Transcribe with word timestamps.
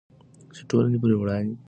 چې 0.55 0.61
ټولنه 0.69 0.97
پرې 1.01 1.15
وویاړي. 1.17 1.53